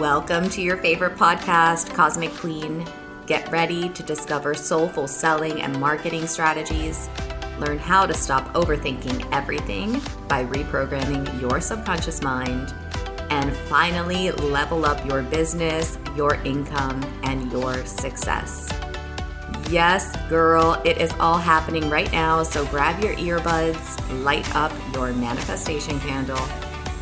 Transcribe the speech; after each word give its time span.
Welcome 0.00 0.48
to 0.50 0.62
your 0.62 0.78
favorite 0.78 1.16
podcast, 1.16 1.92
Cosmic 1.92 2.32
Queen. 2.32 2.86
Get 3.26 3.52
ready 3.52 3.90
to 3.90 4.02
discover 4.02 4.54
soulful 4.54 5.06
selling 5.06 5.60
and 5.60 5.78
marketing 5.78 6.26
strategies. 6.26 7.10
Learn 7.58 7.78
how 7.78 8.06
to 8.06 8.14
stop 8.14 8.50
overthinking 8.54 9.30
everything 9.30 10.00
by 10.26 10.46
reprogramming 10.46 11.38
your 11.38 11.60
subconscious 11.60 12.22
mind. 12.22 12.72
And 13.28 13.54
finally, 13.54 14.30
level 14.30 14.86
up 14.86 15.04
your 15.04 15.22
business, 15.22 15.98
your 16.16 16.36
income, 16.44 17.02
and 17.24 17.52
your 17.52 17.84
success. 17.84 18.70
Yes, 19.68 20.16
girl, 20.30 20.80
it 20.82 20.96
is 20.96 21.12
all 21.20 21.36
happening 21.36 21.90
right 21.90 22.10
now. 22.10 22.42
So 22.42 22.64
grab 22.68 23.04
your 23.04 23.16
earbuds, 23.16 24.24
light 24.24 24.56
up 24.56 24.72
your 24.94 25.12
manifestation 25.12 26.00
candle. 26.00 26.40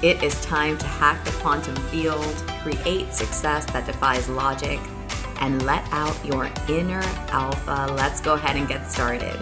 It 0.01 0.23
is 0.23 0.41
time 0.45 0.79
to 0.79 0.87
hack 0.87 1.25
the 1.25 1.33
quantum 1.33 1.75
field, 1.75 2.25
create 2.63 3.13
success 3.13 3.67
that 3.73 3.85
defies 3.85 4.29
logic, 4.29 4.79
and 5.41 5.67
let 5.67 5.83
out 5.91 6.25
your 6.25 6.49
inner 6.69 7.03
alpha. 7.31 7.93
Let's 7.97 8.21
go 8.21 8.35
ahead 8.35 8.55
and 8.55 8.69
get 8.69 8.89
started. 8.89 9.37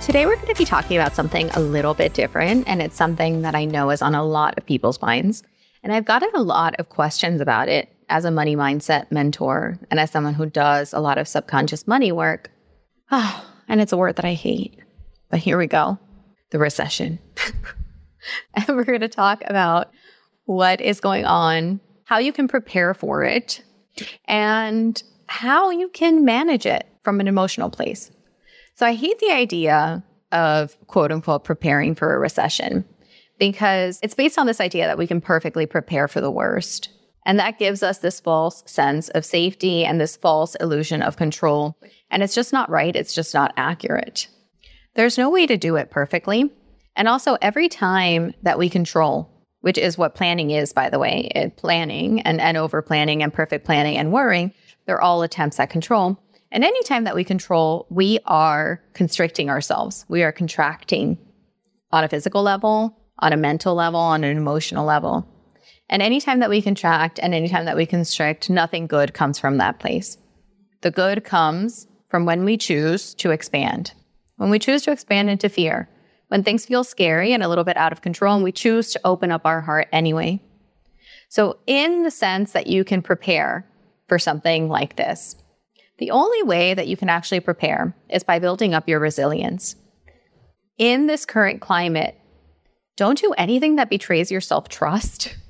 Today, 0.00 0.24
we're 0.24 0.36
going 0.36 0.48
to 0.48 0.54
be 0.54 0.64
talking 0.64 0.96
about 0.96 1.14
something 1.14 1.50
a 1.50 1.60
little 1.60 1.92
bit 1.92 2.14
different, 2.14 2.66
and 2.66 2.80
it's 2.80 2.96
something 2.96 3.42
that 3.42 3.54
I 3.54 3.66
know 3.66 3.90
is 3.90 4.00
on 4.00 4.14
a 4.14 4.24
lot 4.24 4.56
of 4.56 4.64
people's 4.64 5.02
minds. 5.02 5.42
And 5.82 5.92
I've 5.92 6.06
gotten 6.06 6.30
a 6.34 6.40
lot 6.40 6.74
of 6.78 6.88
questions 6.88 7.42
about 7.42 7.68
it 7.68 7.94
as 8.08 8.24
a 8.24 8.30
money 8.30 8.56
mindset 8.56 9.12
mentor 9.12 9.78
and 9.90 10.00
as 10.00 10.10
someone 10.10 10.32
who 10.32 10.46
does 10.46 10.94
a 10.94 11.00
lot 11.00 11.18
of 11.18 11.28
subconscious 11.28 11.86
money 11.86 12.10
work. 12.10 12.50
Oh, 13.10 13.46
and 13.68 13.82
it's 13.82 13.92
a 13.92 13.98
word 13.98 14.16
that 14.16 14.24
I 14.24 14.32
hate. 14.32 14.78
But 15.28 15.40
here 15.40 15.58
we 15.58 15.66
go 15.66 15.98
the 16.52 16.58
recession. 16.58 17.18
and 18.54 18.68
we're 18.68 18.84
going 18.84 19.00
to 19.00 19.08
talk 19.08 19.42
about 19.46 19.90
what 20.44 20.80
is 20.80 21.00
going 21.00 21.24
on, 21.24 21.80
how 22.04 22.18
you 22.18 22.32
can 22.32 22.48
prepare 22.48 22.94
for 22.94 23.22
it, 23.24 23.62
and 24.26 25.02
how 25.26 25.70
you 25.70 25.88
can 25.88 26.24
manage 26.24 26.66
it 26.66 26.86
from 27.02 27.20
an 27.20 27.28
emotional 27.28 27.70
place. 27.70 28.10
So 28.74 28.86
I 28.86 28.94
hate 28.94 29.18
the 29.18 29.30
idea 29.30 30.02
of 30.32 30.76
quote 30.86 31.12
unquote 31.12 31.44
preparing 31.44 31.94
for 31.94 32.14
a 32.14 32.18
recession 32.18 32.84
because 33.38 33.98
it's 34.02 34.14
based 34.14 34.38
on 34.38 34.46
this 34.46 34.60
idea 34.60 34.86
that 34.86 34.98
we 34.98 35.06
can 35.06 35.20
perfectly 35.20 35.66
prepare 35.66 36.08
for 36.08 36.20
the 36.20 36.30
worst. 36.30 36.90
And 37.24 37.38
that 37.38 37.58
gives 37.58 37.82
us 37.82 37.98
this 37.98 38.20
false 38.20 38.62
sense 38.66 39.10
of 39.10 39.24
safety 39.24 39.84
and 39.84 40.00
this 40.00 40.16
false 40.16 40.54
illusion 40.56 41.02
of 41.02 41.16
control. 41.16 41.76
And 42.10 42.22
it's 42.22 42.34
just 42.34 42.52
not 42.52 42.70
right. 42.70 42.96
It's 42.96 43.14
just 43.14 43.34
not 43.34 43.52
accurate. 43.56 44.28
There's 44.94 45.18
no 45.18 45.28
way 45.28 45.46
to 45.46 45.56
do 45.56 45.76
it 45.76 45.90
perfectly. 45.90 46.50
And 46.98 47.06
also, 47.06 47.38
every 47.40 47.68
time 47.68 48.34
that 48.42 48.58
we 48.58 48.68
control, 48.68 49.30
which 49.60 49.78
is 49.78 49.96
what 49.96 50.16
planning 50.16 50.50
is, 50.50 50.72
by 50.72 50.90
the 50.90 50.98
way, 50.98 51.30
it, 51.32 51.56
planning 51.56 52.20
and, 52.22 52.40
and 52.40 52.56
over 52.56 52.82
planning 52.82 53.22
and 53.22 53.32
perfect 53.32 53.64
planning 53.64 53.96
and 53.96 54.12
worrying, 54.12 54.52
they're 54.84 55.00
all 55.00 55.22
attempts 55.22 55.60
at 55.60 55.70
control. 55.70 56.18
And 56.50 56.64
anytime 56.64 57.04
that 57.04 57.14
we 57.14 57.22
control, 57.22 57.86
we 57.88 58.18
are 58.26 58.82
constricting 58.94 59.48
ourselves. 59.48 60.06
We 60.08 60.24
are 60.24 60.32
contracting 60.32 61.18
on 61.92 62.02
a 62.02 62.08
physical 62.08 62.42
level, 62.42 62.98
on 63.20 63.32
a 63.32 63.36
mental 63.36 63.76
level, 63.76 64.00
on 64.00 64.24
an 64.24 64.36
emotional 64.36 64.84
level. 64.84 65.24
And 65.88 66.02
anytime 66.02 66.40
that 66.40 66.50
we 66.50 66.60
contract 66.60 67.20
and 67.22 67.32
anytime 67.32 67.64
that 67.66 67.76
we 67.76 67.86
constrict, 67.86 68.50
nothing 68.50 68.88
good 68.88 69.14
comes 69.14 69.38
from 69.38 69.58
that 69.58 69.78
place. 69.78 70.18
The 70.80 70.90
good 70.90 71.22
comes 71.22 71.86
from 72.08 72.24
when 72.24 72.44
we 72.44 72.56
choose 72.56 73.14
to 73.14 73.30
expand. 73.30 73.92
When 74.36 74.50
we 74.50 74.58
choose 74.58 74.82
to 74.82 74.90
expand 74.90 75.30
into 75.30 75.48
fear, 75.48 75.88
when 76.28 76.42
things 76.42 76.66
feel 76.66 76.84
scary 76.84 77.32
and 77.32 77.42
a 77.42 77.48
little 77.48 77.64
bit 77.64 77.76
out 77.76 77.92
of 77.92 78.02
control, 78.02 78.34
and 78.34 78.44
we 78.44 78.52
choose 78.52 78.92
to 78.92 79.00
open 79.04 79.30
up 79.30 79.44
our 79.44 79.60
heart 79.60 79.88
anyway. 79.92 80.40
So, 81.28 81.58
in 81.66 82.04
the 82.04 82.10
sense 82.10 82.52
that 82.52 82.66
you 82.66 82.84
can 82.84 83.02
prepare 83.02 83.66
for 84.08 84.18
something 84.18 84.68
like 84.68 84.96
this, 84.96 85.36
the 85.98 86.10
only 86.10 86.42
way 86.42 86.74
that 86.74 86.86
you 86.86 86.96
can 86.96 87.08
actually 87.08 87.40
prepare 87.40 87.94
is 88.08 88.22
by 88.22 88.38
building 88.38 88.72
up 88.72 88.88
your 88.88 89.00
resilience. 89.00 89.76
In 90.78 91.06
this 91.06 91.26
current 91.26 91.60
climate, 91.60 92.18
don't 92.96 93.18
do 93.18 93.34
anything 93.36 93.76
that 93.76 93.90
betrays 93.90 94.30
your 94.30 94.40
self 94.40 94.68
trust. 94.68 95.36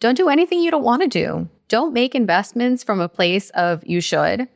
Don't 0.00 0.16
do 0.16 0.28
anything 0.28 0.60
you 0.60 0.70
don't 0.70 0.84
want 0.84 1.02
to 1.02 1.08
do. 1.08 1.48
Don't 1.66 1.92
make 1.92 2.14
investments 2.14 2.84
from 2.84 3.00
a 3.00 3.08
place 3.08 3.50
of 3.50 3.84
you 3.84 4.00
should. 4.00 4.46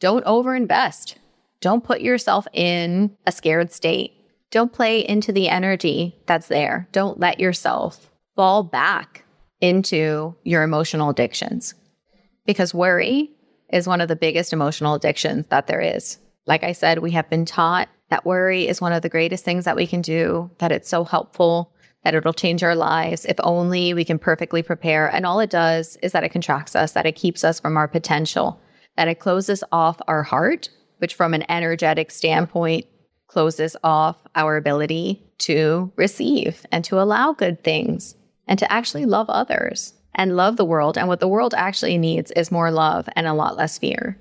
Don't 0.00 0.24
overinvest. 0.24 1.14
Don't 1.60 1.84
put 1.84 2.00
yourself 2.00 2.48
in 2.52 3.16
a 3.24 3.30
scared 3.30 3.72
state. 3.72 4.17
Don't 4.50 4.72
play 4.72 5.06
into 5.06 5.30
the 5.30 5.48
energy 5.48 6.16
that's 6.26 6.48
there. 6.48 6.88
Don't 6.92 7.20
let 7.20 7.38
yourself 7.38 8.10
fall 8.34 8.62
back 8.62 9.24
into 9.60 10.34
your 10.44 10.62
emotional 10.62 11.10
addictions 11.10 11.74
because 12.46 12.72
worry 12.72 13.30
is 13.70 13.86
one 13.86 14.00
of 14.00 14.08
the 14.08 14.16
biggest 14.16 14.52
emotional 14.52 14.94
addictions 14.94 15.46
that 15.48 15.66
there 15.66 15.80
is. 15.80 16.18
Like 16.46 16.64
I 16.64 16.72
said, 16.72 17.00
we 17.00 17.10
have 17.10 17.28
been 17.28 17.44
taught 17.44 17.88
that 18.08 18.24
worry 18.24 18.66
is 18.66 18.80
one 18.80 18.94
of 18.94 19.02
the 19.02 19.10
greatest 19.10 19.44
things 19.44 19.66
that 19.66 19.76
we 19.76 19.86
can 19.86 20.00
do, 20.00 20.50
that 20.58 20.72
it's 20.72 20.88
so 20.88 21.04
helpful, 21.04 21.74
that 22.04 22.14
it'll 22.14 22.32
change 22.32 22.62
our 22.62 22.74
lives 22.74 23.26
if 23.26 23.36
only 23.40 23.92
we 23.92 24.04
can 24.04 24.18
perfectly 24.18 24.62
prepare. 24.62 25.08
And 25.08 25.26
all 25.26 25.40
it 25.40 25.50
does 25.50 25.98
is 26.02 26.12
that 26.12 26.24
it 26.24 26.30
contracts 26.30 26.74
us, 26.74 26.92
that 26.92 27.04
it 27.04 27.16
keeps 27.16 27.44
us 27.44 27.60
from 27.60 27.76
our 27.76 27.88
potential, 27.88 28.58
that 28.96 29.08
it 29.08 29.20
closes 29.20 29.62
off 29.72 30.00
our 30.08 30.22
heart, 30.22 30.70
which 30.98 31.14
from 31.14 31.34
an 31.34 31.44
energetic 31.50 32.10
standpoint 32.10 32.86
closes 33.28 33.76
off 33.84 34.16
our 34.34 34.56
ability 34.56 35.22
to 35.38 35.92
receive 35.96 36.66
and 36.72 36.84
to 36.84 37.00
allow 37.00 37.32
good 37.32 37.62
things 37.62 38.16
and 38.46 38.58
to 38.58 38.70
actually 38.72 39.04
love 39.04 39.30
others 39.30 39.94
and 40.14 40.36
love 40.36 40.56
the 40.56 40.64
world. 40.64 40.98
And 40.98 41.06
what 41.06 41.20
the 41.20 41.28
world 41.28 41.54
actually 41.54 41.96
needs 41.98 42.32
is 42.32 42.50
more 42.50 42.70
love 42.70 43.08
and 43.14 43.26
a 43.26 43.34
lot 43.34 43.56
less 43.56 43.78
fear. 43.78 44.18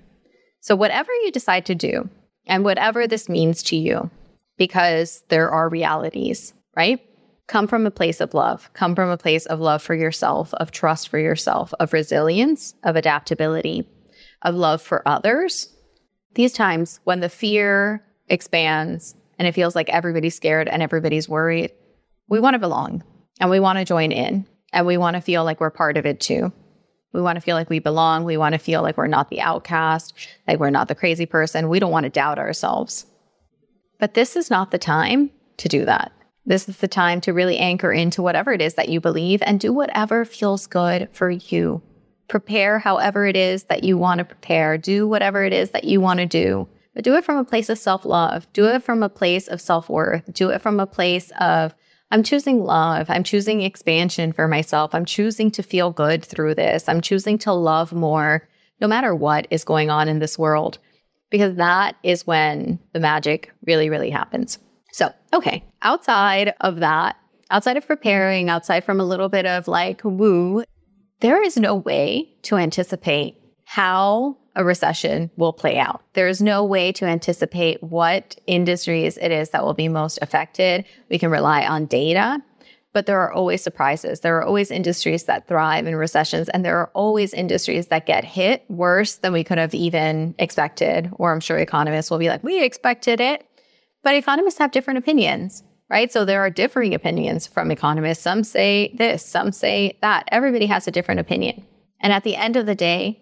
So, 0.59 0.75
whatever 0.75 1.11
you 1.23 1.31
decide 1.31 1.65
to 1.67 1.75
do, 1.75 2.09
and 2.45 2.63
whatever 2.63 3.07
this 3.07 3.27
means 3.27 3.63
to 3.63 3.75
you, 3.75 4.09
because 4.57 5.23
there 5.29 5.49
are 5.49 5.69
realities, 5.69 6.53
right? 6.75 7.01
come 7.47 7.67
from 7.67 7.85
a 7.85 7.91
place 7.91 8.19
of 8.21 8.33
love, 8.33 8.69
come 8.73 8.93
from 8.93 9.09
a 9.09 9.17
place 9.17 9.45
of 9.45 9.59
love 9.59 9.81
for 9.81 9.95
yourself, 9.95 10.53
of 10.55 10.71
trust 10.71 11.09
for 11.09 11.17
yourself, 11.17 11.73
of 11.79 11.93
resilience, 11.93 12.75
of 12.83 12.95
adaptability, 12.95 13.87
of 14.41 14.53
love 14.53 14.81
for 14.81 15.07
others. 15.07 15.73
These 16.35 16.53
times 16.53 16.99
when 17.05 17.21
the 17.21 17.29
fear 17.29 18.03
expands 18.27 19.15
and 19.37 19.47
it 19.47 19.53
feels 19.53 19.75
like 19.75 19.89
everybody's 19.89 20.35
scared 20.35 20.67
and 20.67 20.81
everybody's 20.81 21.29
worried, 21.29 21.71
we 22.27 22.39
want 22.39 22.55
to 22.55 22.59
belong 22.59 23.03
and 23.39 23.49
we 23.49 23.59
want 23.59 23.79
to 23.79 23.85
join 23.85 24.11
in 24.11 24.45
and 24.73 24.85
we 24.85 24.97
want 24.97 25.15
to 25.15 25.21
feel 25.21 25.43
like 25.43 25.59
we're 25.59 25.69
part 25.69 25.97
of 25.97 26.05
it 26.05 26.19
too. 26.19 26.51
We 27.13 27.21
want 27.21 27.37
to 27.37 27.41
feel 27.41 27.55
like 27.55 27.69
we 27.69 27.79
belong. 27.79 28.25
We 28.25 28.37
want 28.37 28.53
to 28.53 28.59
feel 28.59 28.81
like 28.81 28.97
we're 28.97 29.07
not 29.07 29.29
the 29.29 29.41
outcast, 29.41 30.13
like 30.47 30.59
we're 30.59 30.69
not 30.69 30.87
the 30.87 30.95
crazy 30.95 31.25
person. 31.25 31.69
We 31.69 31.79
don't 31.79 31.91
want 31.91 32.03
to 32.03 32.09
doubt 32.09 32.37
ourselves. 32.37 33.05
But 33.99 34.13
this 34.13 34.35
is 34.35 34.49
not 34.49 34.71
the 34.71 34.77
time 34.77 35.31
to 35.57 35.67
do 35.67 35.85
that. 35.85 36.11
This 36.45 36.69
is 36.69 36.77
the 36.77 36.87
time 36.87 37.19
to 37.21 37.33
really 37.33 37.57
anchor 37.57 37.91
into 37.91 38.21
whatever 38.21 38.53
it 38.53 38.61
is 38.61 38.75
that 38.75 38.89
you 38.89 39.01
believe 39.01 39.41
and 39.45 39.59
do 39.59 39.73
whatever 39.73 40.23
feels 40.25 40.67
good 40.67 41.09
for 41.11 41.29
you. 41.29 41.81
Prepare 42.27 42.79
however 42.79 43.25
it 43.25 43.35
is 43.35 43.65
that 43.65 43.83
you 43.83 43.97
want 43.97 44.19
to 44.19 44.25
prepare. 44.25 44.77
Do 44.77 45.07
whatever 45.07 45.43
it 45.43 45.53
is 45.53 45.71
that 45.71 45.85
you 45.85 45.99
want 45.99 46.19
to 46.19 46.25
do. 46.25 46.67
But 46.97 47.03
do 47.03 47.13
it 47.13 47.23
from 47.23 47.37
a 47.37 47.45
place 47.45 47.69
of 47.69 47.77
self 47.77 48.05
love. 48.05 48.51
Do 48.53 48.65
it 48.65 48.81
from 48.81 49.03
a 49.03 49.07
place 49.07 49.47
of 49.47 49.61
self 49.61 49.87
worth. 49.87 50.33
Do 50.33 50.49
it 50.49 50.63
from 50.63 50.79
a 50.79 50.87
place 50.87 51.31
of, 51.39 51.75
I'm 52.09 52.23
choosing 52.23 52.63
love. 52.63 53.07
I'm 53.07 53.23
choosing 53.23 53.61
expansion 53.61 54.33
for 54.33 54.47
myself. 54.47 54.95
I'm 54.95 55.05
choosing 55.05 55.51
to 55.51 55.61
feel 55.61 55.91
good 55.91 56.25
through 56.25 56.55
this. 56.55 56.89
I'm 56.89 57.01
choosing 57.01 57.37
to 57.37 57.53
love 57.53 57.93
more, 57.93 58.49
no 58.81 58.87
matter 58.87 59.13
what 59.13 59.45
is 59.51 59.63
going 59.63 59.91
on 59.91 60.09
in 60.09 60.17
this 60.17 60.39
world, 60.39 60.79
because 61.29 61.57
that 61.57 61.97
is 62.01 62.25
when 62.25 62.79
the 62.93 62.99
magic 62.99 63.51
really, 63.67 63.91
really 63.91 64.09
happens. 64.09 64.57
So, 64.91 65.13
okay, 65.35 65.63
outside 65.83 66.55
of 66.61 66.77
that, 66.77 67.15
outside 67.51 67.77
of 67.77 67.85
preparing, 67.85 68.49
outside 68.49 68.83
from 68.83 68.99
a 68.99 69.05
little 69.05 69.29
bit 69.29 69.45
of 69.45 69.67
like 69.67 70.01
woo, 70.03 70.63
there 71.19 71.43
is 71.43 71.57
no 71.57 71.75
way 71.75 72.27
to 72.41 72.55
anticipate 72.55 73.39
how 73.65 74.35
a 74.57 74.65
recession 74.65 75.29
will 75.37 75.53
play 75.53 75.77
out. 75.77 76.01
There 76.13 76.27
is 76.27 76.41
no 76.41 76.65
way 76.65 76.91
to 76.93 77.05
anticipate 77.05 77.81
what 77.81 78.35
industries 78.47 79.17
it 79.17 79.31
is 79.31 79.51
that 79.51 79.63
will 79.63 79.75
be 79.75 79.87
most 79.87 80.17
affected. 80.21 80.83
We 81.09 81.19
can 81.19 81.29
rely 81.29 81.65
on 81.65 81.85
data, 81.85 82.41
but 82.91 83.05
there 83.05 83.19
are 83.19 83.31
always 83.31 83.61
surprises. 83.61 84.21
There 84.21 84.35
are 84.37 84.43
always 84.43 84.71
industries 84.71 85.25
that 85.25 85.47
thrive 85.47 85.85
in 85.85 85.95
recessions, 85.95 86.49
and 86.49 86.65
there 86.65 86.79
are 86.79 86.89
always 86.95 87.35
industries 87.35 87.87
that 87.87 88.07
get 88.07 88.23
hit 88.25 88.65
worse 88.67 89.17
than 89.17 89.31
we 89.31 89.43
could 89.43 89.59
have 89.59 89.75
even 89.75 90.33
expected. 90.39 91.11
Or 91.13 91.31
I'm 91.31 91.39
sure 91.39 91.59
economists 91.59 92.09
will 92.09 92.17
be 92.17 92.29
like, 92.29 92.43
we 92.43 92.63
expected 92.63 93.21
it. 93.21 93.45
But 94.03 94.15
economists 94.15 94.57
have 94.57 94.71
different 94.71 94.97
opinions, 94.97 95.61
right? 95.87 96.11
So 96.11 96.25
there 96.25 96.41
are 96.41 96.49
differing 96.49 96.95
opinions 96.95 97.45
from 97.45 97.69
economists. 97.69 98.23
Some 98.23 98.43
say 98.43 98.91
this, 98.97 99.23
some 99.23 99.51
say 99.51 99.99
that. 100.01 100.27
Everybody 100.31 100.65
has 100.65 100.87
a 100.87 100.91
different 100.91 101.19
opinion. 101.19 101.63
And 101.99 102.11
at 102.11 102.23
the 102.23 102.35
end 102.35 102.55
of 102.55 102.65
the 102.65 102.75
day, 102.75 103.21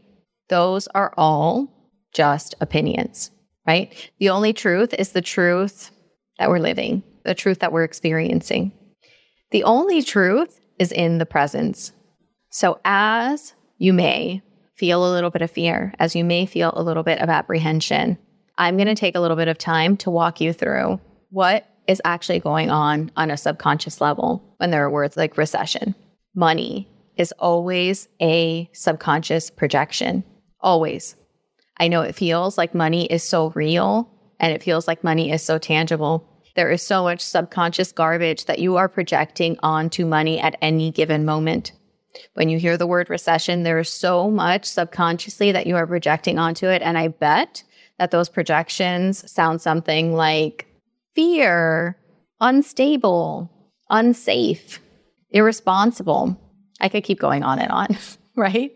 those 0.49 0.87
are 0.89 1.13
all 1.17 1.71
just 2.13 2.55
opinions, 2.61 3.31
right? 3.67 3.93
The 4.19 4.29
only 4.29 4.53
truth 4.53 4.93
is 4.93 5.09
the 5.09 5.21
truth 5.21 5.91
that 6.39 6.49
we're 6.49 6.59
living, 6.59 7.03
the 7.23 7.35
truth 7.35 7.59
that 7.59 7.71
we're 7.71 7.83
experiencing. 7.83 8.71
The 9.51 9.63
only 9.63 10.01
truth 10.01 10.59
is 10.79 10.91
in 10.91 11.17
the 11.17 11.25
presence. 11.25 11.91
So 12.49 12.79
as 12.85 13.53
you 13.77 13.93
may 13.93 14.41
feel 14.75 15.05
a 15.05 15.11
little 15.11 15.29
bit 15.29 15.41
of 15.41 15.51
fear, 15.51 15.93
as 15.99 16.15
you 16.15 16.23
may 16.23 16.45
feel 16.45 16.71
a 16.75 16.83
little 16.83 17.03
bit 17.03 17.19
of 17.19 17.29
apprehension, 17.29 18.17
I'm 18.57 18.77
going 18.77 18.87
to 18.87 18.95
take 18.95 19.15
a 19.15 19.19
little 19.19 19.37
bit 19.37 19.47
of 19.47 19.57
time 19.57 19.97
to 19.97 20.09
walk 20.09 20.39
you 20.41 20.53
through 20.53 20.99
what 21.29 21.69
is 21.87 22.01
actually 22.05 22.39
going 22.39 22.69
on 22.69 23.11
on 23.15 23.29
a 23.29 23.37
subconscious 23.37 24.01
level 24.01 24.55
when 24.57 24.71
there 24.71 24.83
are 24.83 24.89
words 24.89 25.17
like 25.17 25.37
recession. 25.37 25.95
Money 26.33 26.89
is 27.17 27.31
always 27.33 28.07
a 28.21 28.69
subconscious 28.73 29.49
projection, 29.49 30.23
always. 30.65 31.15
I 31.77 31.87
know 31.87 32.01
it 32.01 32.15
feels 32.15 32.57
like 32.57 32.75
money 32.75 33.05
is 33.05 33.23
so 33.23 33.51
real 33.51 34.09
and 34.39 34.51
it 34.51 34.63
feels 34.63 34.87
like 34.87 35.03
money 35.03 35.31
is 35.31 35.41
so 35.41 35.57
tangible. 35.57 36.27
There 36.55 36.71
is 36.71 36.81
so 36.81 37.03
much 37.03 37.21
subconscious 37.21 37.91
garbage 37.91 38.45
that 38.45 38.59
you 38.59 38.77
are 38.77 38.89
projecting 38.89 39.57
onto 39.61 40.05
money 40.05 40.39
at 40.39 40.57
any 40.61 40.91
given 40.91 41.25
moment. 41.25 41.73
When 42.33 42.49
you 42.49 42.57
hear 42.57 42.77
the 42.77 42.87
word 42.87 43.09
recession, 43.09 43.63
there 43.63 43.79
is 43.79 43.89
so 43.89 44.31
much 44.31 44.65
subconsciously 44.65 45.51
that 45.51 45.67
you 45.67 45.75
are 45.75 45.85
projecting 45.85 46.39
onto 46.39 46.67
it. 46.67 46.81
And 46.81 46.97
I 46.97 47.09
bet 47.09 47.63
that 47.99 48.11
those 48.11 48.29
projections 48.29 49.29
sound 49.29 49.61
something 49.61 50.13
like 50.13 50.65
fear, 51.13 51.97
unstable, 52.39 53.51
unsafe, 53.89 54.79
irresponsible. 55.31 56.39
I 56.79 56.89
could 56.89 57.03
keep 57.03 57.19
going 57.19 57.43
on 57.43 57.59
and 57.59 57.71
on, 57.71 57.97
right? 58.35 58.71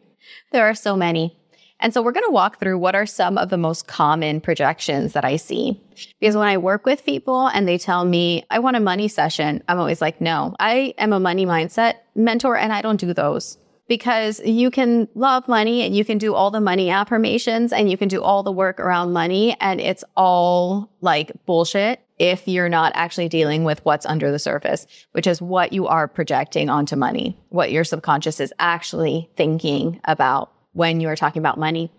There 0.51 0.65
are 0.65 0.75
so 0.75 0.95
many. 0.95 1.37
And 1.79 1.93
so 1.93 2.01
we're 2.01 2.11
going 2.11 2.25
to 2.25 2.31
walk 2.31 2.59
through 2.59 2.77
what 2.77 2.95
are 2.95 3.05
some 3.05 3.37
of 3.37 3.49
the 3.49 3.57
most 3.57 3.87
common 3.87 4.41
projections 4.41 5.13
that 5.13 5.23
I 5.23 5.37
see. 5.37 5.81
Because 6.19 6.35
when 6.35 6.47
I 6.47 6.57
work 6.57 6.85
with 6.85 7.05
people 7.05 7.47
and 7.47 7.67
they 7.67 7.77
tell 7.77 8.03
me, 8.05 8.45
I 8.49 8.59
want 8.59 8.75
a 8.75 8.81
money 8.81 9.07
session, 9.07 9.63
I'm 9.67 9.79
always 9.79 10.01
like, 10.01 10.19
no, 10.19 10.55
I 10.59 10.93
am 10.97 11.13
a 11.13 11.19
money 11.19 11.45
mindset 11.45 11.95
mentor 12.15 12.57
and 12.57 12.73
I 12.73 12.81
don't 12.81 12.99
do 12.99 13.13
those. 13.13 13.57
Because 13.87 14.39
you 14.41 14.69
can 14.69 15.07
love 15.15 15.47
money 15.47 15.81
and 15.81 15.95
you 15.95 16.05
can 16.05 16.19
do 16.19 16.35
all 16.35 16.51
the 16.51 16.61
money 16.61 16.91
affirmations 16.91 17.73
and 17.73 17.89
you 17.89 17.97
can 17.97 18.07
do 18.07 18.21
all 18.21 18.43
the 18.43 18.51
work 18.51 18.79
around 18.79 19.13
money 19.13 19.57
and 19.59 19.81
it's 19.81 20.03
all 20.15 20.91
like 21.01 21.31
bullshit 21.47 21.99
if 22.19 22.47
you're 22.47 22.69
not 22.69 22.91
actually 22.93 23.29
dealing 23.29 23.63
with 23.63 23.83
what's 23.85 24.05
under 24.05 24.31
the 24.31 24.37
surface, 24.37 24.85
which 25.13 25.25
is 25.25 25.41
what 25.41 25.73
you 25.73 25.87
are 25.87 26.07
projecting 26.07 26.69
onto 26.69 26.95
money, 26.95 27.35
what 27.47 27.71
your 27.71 27.83
subconscious 27.83 28.39
is 28.39 28.53
actually 28.59 29.29
thinking 29.35 29.99
about 30.03 30.51
when 30.73 30.99
you 30.99 31.07
are 31.09 31.15
talking 31.15 31.41
about 31.41 31.57
money. 31.57 31.91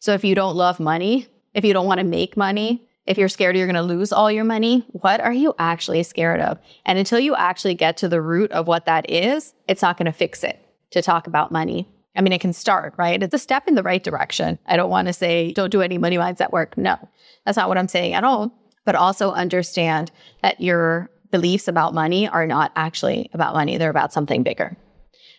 So 0.00 0.12
if 0.12 0.24
you 0.24 0.34
don't 0.34 0.56
love 0.56 0.80
money, 0.80 1.26
if 1.54 1.64
you 1.64 1.72
don't 1.72 1.86
want 1.86 1.98
to 1.98 2.04
make 2.04 2.36
money, 2.36 2.88
if 3.06 3.16
you're 3.16 3.28
scared 3.28 3.56
you're 3.56 3.66
going 3.66 3.74
to 3.74 3.82
lose 3.82 4.12
all 4.12 4.30
your 4.30 4.44
money, 4.44 4.84
what 4.88 5.20
are 5.20 5.32
you 5.32 5.54
actually 5.58 6.02
scared 6.02 6.40
of? 6.40 6.58
And 6.84 6.98
until 6.98 7.18
you 7.18 7.34
actually 7.34 7.74
get 7.74 7.96
to 7.98 8.08
the 8.08 8.20
root 8.20 8.52
of 8.52 8.66
what 8.66 8.84
that 8.84 9.10
is, 9.10 9.54
it's 9.66 9.82
not 9.82 9.96
going 9.96 10.06
to 10.06 10.12
fix 10.12 10.44
it 10.44 10.60
to 10.90 11.00
talk 11.00 11.26
about 11.26 11.50
money. 11.50 11.88
I 12.14 12.20
mean, 12.20 12.32
it 12.32 12.40
can 12.40 12.52
start, 12.52 12.94
right? 12.98 13.22
It's 13.22 13.34
a 13.34 13.38
step 13.38 13.68
in 13.68 13.76
the 13.76 13.82
right 13.82 14.02
direction. 14.02 14.58
I 14.66 14.76
don't 14.76 14.90
want 14.90 15.06
to 15.06 15.12
say 15.12 15.52
don't 15.52 15.70
do 15.70 15.82
any 15.82 15.98
money 15.98 16.16
mindset 16.16 16.50
work. 16.50 16.76
No, 16.76 16.96
that's 17.44 17.56
not 17.56 17.68
what 17.68 17.78
I'm 17.78 17.88
saying 17.88 18.14
at 18.14 18.24
all. 18.24 18.52
But 18.84 18.94
also 18.94 19.30
understand 19.30 20.10
that 20.42 20.60
your 20.60 21.10
beliefs 21.30 21.68
about 21.68 21.94
money 21.94 22.26
are 22.28 22.46
not 22.46 22.72
actually 22.74 23.30
about 23.32 23.54
money, 23.54 23.76
they're 23.76 23.90
about 23.90 24.12
something 24.12 24.42
bigger. 24.42 24.76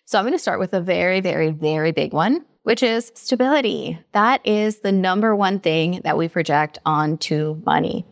So 0.05 0.17
I'm 0.17 0.23
going 0.23 0.33
to 0.33 0.39
start 0.39 0.59
with 0.59 0.73
a 0.73 0.81
very, 0.81 1.19
very, 1.21 1.51
very 1.51 1.91
big 1.91 2.13
one, 2.13 2.45
which 2.69 2.83
is 2.83 3.11
stability. 3.15 3.97
That 4.11 4.45
is 4.45 4.81
the 4.81 4.91
number 4.91 5.35
one 5.35 5.59
thing 5.59 6.01
that 6.03 6.19
we 6.19 6.27
project 6.27 6.77
onto 6.85 7.59
money. 7.65 8.05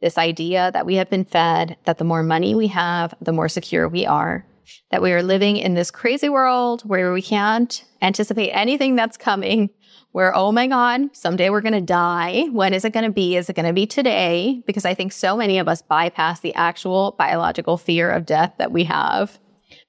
This 0.00 0.18
idea 0.18 0.72
that 0.72 0.84
we 0.84 0.96
have 0.96 1.08
been 1.08 1.24
fed 1.24 1.76
that 1.84 1.98
the 1.98 2.04
more 2.04 2.24
money 2.24 2.56
we 2.56 2.66
have, 2.66 3.14
the 3.20 3.32
more 3.32 3.48
secure 3.48 3.88
we 3.88 4.04
are, 4.06 4.44
that 4.90 5.00
we 5.00 5.12
are 5.12 5.22
living 5.22 5.58
in 5.58 5.74
this 5.74 5.92
crazy 5.92 6.28
world 6.28 6.82
where 6.82 7.12
we 7.12 7.22
can't 7.22 7.84
anticipate 8.02 8.50
anything 8.50 8.96
that's 8.96 9.16
coming, 9.16 9.70
where, 10.10 10.34
oh 10.34 10.50
my 10.50 10.66
God, 10.66 11.14
someday 11.14 11.48
we're 11.48 11.60
going 11.60 11.72
to 11.74 11.80
die. 11.80 12.48
When 12.50 12.74
is 12.74 12.84
it 12.84 12.92
going 12.92 13.06
to 13.06 13.12
be? 13.12 13.36
Is 13.36 13.48
it 13.48 13.54
going 13.54 13.68
to 13.68 13.72
be 13.72 13.86
today? 13.86 14.60
Because 14.66 14.84
I 14.84 14.92
think 14.92 15.12
so 15.12 15.36
many 15.36 15.60
of 15.60 15.68
us 15.68 15.82
bypass 15.82 16.40
the 16.40 16.56
actual 16.56 17.14
biological 17.16 17.78
fear 17.78 18.10
of 18.10 18.26
death 18.26 18.54
that 18.58 18.72
we 18.72 18.82
have. 18.82 19.38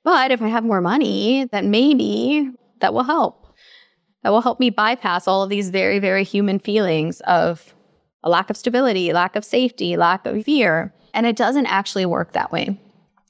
But 0.04 0.30
if 0.30 0.44
I 0.44 0.48
have 0.50 0.64
more 0.64 0.80
money, 0.80 1.46
then 1.52 1.72
maybe 1.72 2.52
that 2.82 2.94
will 2.94 3.02
help 3.02 3.41
that 4.24 4.30
will 4.30 4.42
help 4.42 4.60
me 4.60 4.70
bypass 4.70 5.28
all 5.28 5.44
of 5.44 5.50
these 5.50 5.70
very, 5.70 6.00
very 6.00 6.24
human 6.24 6.60
feelings 6.60 7.22
of 7.22 7.74
a 8.24 8.30
lack 8.30 8.50
of 8.50 8.58
stability, 8.58 9.14
lack 9.14 9.36
of 9.36 9.44
safety, 9.44 9.98
lack 9.98 10.26
of 10.26 10.44
fear. 10.44 10.94
And 11.14 11.26
it 11.26 11.36
doesn't 11.36 11.66
actually 11.66 12.06
work 12.06 12.34
that 12.34 12.52
way. 12.52 12.80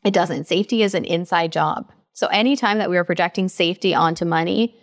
It 0.04 0.14
doesn't. 0.14 0.48
Safety 0.48 0.84
is 0.84 0.94
an 0.94 1.06
inside 1.06 1.52
job. 1.52 1.92
So 2.14 2.28
anytime 2.28 2.78
that 2.80 2.90
we 2.90 2.98
are 2.98 3.04
projecting 3.04 3.48
safety 3.48 3.96
onto 3.96 4.26
money, 4.26 4.76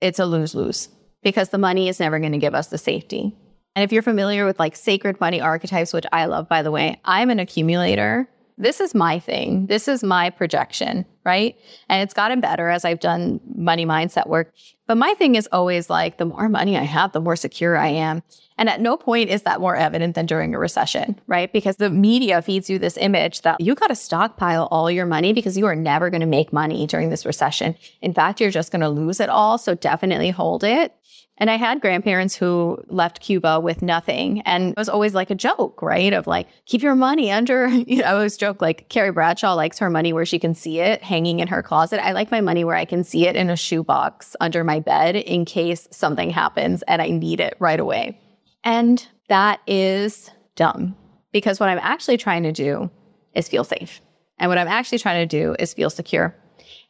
it's 0.00 0.18
a 0.18 0.26
lose 0.26 0.54
lose 0.54 0.88
because 1.22 1.50
the 1.50 1.58
money 1.58 1.88
is 1.88 2.00
never 2.00 2.18
going 2.18 2.32
to 2.32 2.38
give 2.38 2.54
us 2.54 2.66
the 2.66 2.78
safety. 2.78 3.36
And 3.76 3.84
if 3.84 3.92
you're 3.92 4.02
familiar 4.02 4.44
with 4.44 4.58
like 4.58 4.76
sacred 4.76 5.20
money 5.20 5.40
archetypes, 5.40 5.92
which 5.92 6.06
I 6.12 6.26
love, 6.26 6.48
by 6.48 6.62
the 6.62 6.70
way, 6.70 7.00
I'm 7.04 7.30
an 7.30 7.38
accumulator 7.38 8.28
this 8.58 8.80
is 8.80 8.94
my 8.94 9.18
thing. 9.18 9.66
This 9.66 9.88
is 9.88 10.02
my 10.02 10.30
projection, 10.30 11.04
right? 11.24 11.56
And 11.88 12.02
it's 12.02 12.14
gotten 12.14 12.40
better 12.40 12.68
as 12.68 12.84
I've 12.84 13.00
done 13.00 13.40
money 13.54 13.86
mindset 13.86 14.28
work. 14.28 14.52
But 14.86 14.96
my 14.96 15.14
thing 15.14 15.36
is 15.36 15.48
always 15.52 15.88
like 15.88 16.18
the 16.18 16.26
more 16.26 16.48
money 16.48 16.76
I 16.76 16.82
have, 16.82 17.12
the 17.12 17.20
more 17.20 17.36
secure 17.36 17.76
I 17.76 17.88
am. 17.88 18.22
And 18.58 18.68
at 18.68 18.80
no 18.80 18.96
point 18.96 19.30
is 19.30 19.42
that 19.42 19.60
more 19.60 19.74
evident 19.74 20.14
than 20.14 20.26
during 20.26 20.54
a 20.54 20.58
recession, 20.58 21.18
right? 21.26 21.52
Because 21.52 21.76
the 21.76 21.90
media 21.90 22.42
feeds 22.42 22.68
you 22.68 22.78
this 22.78 22.98
image 22.98 23.40
that 23.42 23.60
you 23.60 23.74
got 23.74 23.88
to 23.88 23.94
stockpile 23.94 24.68
all 24.70 24.90
your 24.90 25.06
money 25.06 25.32
because 25.32 25.56
you 25.56 25.66
are 25.66 25.74
never 25.74 26.10
going 26.10 26.20
to 26.20 26.26
make 26.26 26.52
money 26.52 26.86
during 26.86 27.10
this 27.10 27.24
recession. 27.24 27.74
In 28.02 28.12
fact, 28.12 28.40
you're 28.40 28.50
just 28.50 28.70
going 28.70 28.82
to 28.82 28.88
lose 28.88 29.20
it 29.20 29.28
all. 29.28 29.56
So 29.58 29.74
definitely 29.74 30.30
hold 30.30 30.62
it. 30.62 30.94
And 31.42 31.50
I 31.50 31.56
had 31.56 31.80
grandparents 31.80 32.36
who 32.36 32.78
left 32.86 33.18
Cuba 33.18 33.58
with 33.58 33.82
nothing. 33.82 34.42
And 34.42 34.70
it 34.70 34.76
was 34.76 34.88
always 34.88 35.12
like 35.12 35.28
a 35.28 35.34
joke, 35.34 35.82
right? 35.82 36.12
Of 36.12 36.28
like, 36.28 36.46
keep 36.66 36.82
your 36.82 36.94
money 36.94 37.32
under, 37.32 37.66
you 37.68 37.96
know, 37.96 38.04
I 38.04 38.12
always 38.12 38.36
joke 38.36 38.62
like 38.62 38.88
Carrie 38.90 39.10
Bradshaw 39.10 39.54
likes 39.54 39.76
her 39.80 39.90
money 39.90 40.12
where 40.12 40.24
she 40.24 40.38
can 40.38 40.54
see 40.54 40.78
it 40.78 41.02
hanging 41.02 41.40
in 41.40 41.48
her 41.48 41.60
closet. 41.60 42.00
I 42.00 42.12
like 42.12 42.30
my 42.30 42.40
money 42.40 42.62
where 42.62 42.76
I 42.76 42.84
can 42.84 43.02
see 43.02 43.26
it 43.26 43.34
in 43.34 43.50
a 43.50 43.56
shoebox 43.56 44.36
under 44.40 44.62
my 44.62 44.78
bed 44.78 45.16
in 45.16 45.44
case 45.44 45.88
something 45.90 46.30
happens 46.30 46.82
and 46.82 47.02
I 47.02 47.08
need 47.08 47.40
it 47.40 47.56
right 47.58 47.80
away. 47.80 48.16
And 48.62 49.04
that 49.26 49.62
is 49.66 50.30
dumb 50.54 50.94
because 51.32 51.58
what 51.58 51.68
I'm 51.68 51.80
actually 51.82 52.18
trying 52.18 52.44
to 52.44 52.52
do 52.52 52.88
is 53.34 53.48
feel 53.48 53.64
safe. 53.64 54.00
And 54.38 54.48
what 54.48 54.58
I'm 54.58 54.68
actually 54.68 55.00
trying 55.00 55.28
to 55.28 55.38
do 55.38 55.56
is 55.58 55.74
feel 55.74 55.90
secure. 55.90 56.36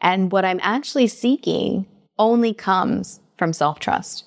And 0.02 0.30
what 0.30 0.44
I'm 0.44 0.60
actually 0.62 1.06
seeking 1.06 1.86
only 2.18 2.52
comes 2.52 3.18
from 3.38 3.54
self 3.54 3.80
trust 3.80 4.26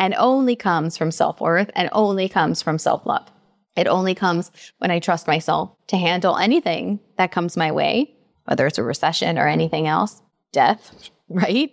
and 0.00 0.14
only 0.14 0.56
comes 0.56 0.96
from 0.96 1.12
self 1.12 1.40
worth 1.40 1.70
and 1.76 1.88
only 1.92 2.28
comes 2.28 2.62
from 2.62 2.78
self 2.78 3.06
love. 3.06 3.30
It 3.76 3.86
only 3.86 4.16
comes 4.16 4.50
when 4.78 4.90
I 4.90 4.98
trust 4.98 5.28
myself 5.28 5.70
to 5.88 5.96
handle 5.96 6.36
anything 6.36 6.98
that 7.18 7.30
comes 7.30 7.56
my 7.56 7.70
way, 7.70 8.16
whether 8.46 8.66
it's 8.66 8.78
a 8.78 8.82
recession 8.82 9.38
or 9.38 9.46
anything 9.46 9.86
else, 9.86 10.20
death, 10.52 11.10
right? 11.28 11.72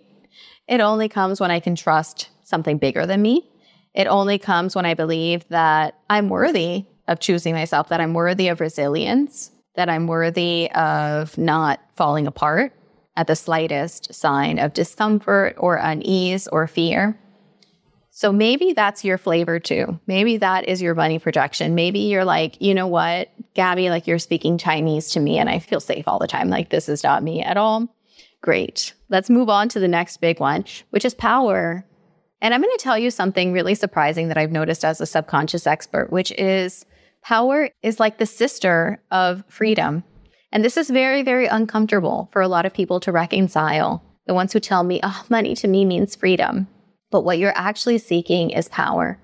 It 0.68 0.80
only 0.80 1.08
comes 1.08 1.40
when 1.40 1.50
I 1.50 1.58
can 1.58 1.74
trust 1.74 2.28
something 2.44 2.78
bigger 2.78 3.06
than 3.06 3.22
me. 3.22 3.50
It 3.94 4.06
only 4.06 4.38
comes 4.38 4.76
when 4.76 4.86
I 4.86 4.94
believe 4.94 5.48
that 5.48 5.98
I'm 6.08 6.28
worthy 6.28 6.84
of 7.08 7.20
choosing 7.20 7.54
myself, 7.54 7.88
that 7.88 8.00
I'm 8.00 8.12
worthy 8.12 8.48
of 8.48 8.60
resilience, 8.60 9.50
that 9.74 9.88
I'm 9.88 10.06
worthy 10.06 10.70
of 10.72 11.36
not 11.38 11.80
falling 11.96 12.26
apart 12.26 12.74
at 13.16 13.26
the 13.26 13.34
slightest 13.34 14.14
sign 14.14 14.58
of 14.58 14.74
discomfort 14.74 15.56
or 15.58 15.76
unease 15.76 16.46
or 16.48 16.66
fear. 16.66 17.18
So 18.18 18.32
maybe 18.32 18.72
that's 18.72 19.04
your 19.04 19.16
flavor 19.16 19.60
too. 19.60 20.00
Maybe 20.08 20.38
that 20.38 20.68
is 20.68 20.82
your 20.82 20.96
money 20.96 21.20
projection. 21.20 21.76
Maybe 21.76 22.00
you're 22.00 22.24
like, 22.24 22.60
you 22.60 22.74
know 22.74 22.88
what, 22.88 23.30
Gaby, 23.54 23.90
like 23.90 24.08
you're 24.08 24.18
speaking 24.18 24.58
Chinese 24.58 25.10
to 25.10 25.20
me 25.20 25.38
and 25.38 25.48
I 25.48 25.60
feel 25.60 25.78
safe 25.78 26.08
all 26.08 26.18
the 26.18 26.26
time. 26.26 26.48
Like 26.48 26.70
this 26.70 26.88
is 26.88 27.04
not 27.04 27.22
me 27.22 27.44
at 27.44 27.56
all. 27.56 27.86
Great. 28.40 28.92
Let's 29.08 29.30
move 29.30 29.48
on 29.48 29.68
to 29.68 29.78
the 29.78 29.86
next 29.86 30.16
big 30.16 30.40
one, 30.40 30.64
which 30.90 31.04
is 31.04 31.14
power. 31.14 31.86
And 32.42 32.52
I'm 32.52 32.60
going 32.60 32.76
to 32.76 32.82
tell 32.82 32.98
you 32.98 33.12
something 33.12 33.52
really 33.52 33.76
surprising 33.76 34.26
that 34.26 34.36
I've 34.36 34.50
noticed 34.50 34.84
as 34.84 35.00
a 35.00 35.06
subconscious 35.06 35.64
expert, 35.64 36.10
which 36.10 36.32
is 36.32 36.84
power 37.22 37.70
is 37.84 38.00
like 38.00 38.18
the 38.18 38.26
sister 38.26 39.00
of 39.12 39.44
freedom. 39.46 40.02
And 40.50 40.64
this 40.64 40.76
is 40.76 40.90
very, 40.90 41.22
very 41.22 41.46
uncomfortable 41.46 42.30
for 42.32 42.42
a 42.42 42.48
lot 42.48 42.66
of 42.66 42.74
people 42.74 42.98
to 42.98 43.12
reconcile. 43.12 44.02
The 44.26 44.34
ones 44.34 44.52
who 44.52 44.58
tell 44.58 44.82
me, 44.82 44.98
oh, 45.04 45.24
money 45.28 45.54
to 45.54 45.68
me 45.68 45.84
means 45.84 46.16
freedom. 46.16 46.66
But 47.10 47.22
what 47.22 47.38
you're 47.38 47.56
actually 47.56 47.98
seeking 47.98 48.50
is 48.50 48.68
power. 48.68 49.18